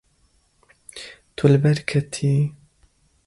[1.35, 2.39] Tu li ber ketiyî.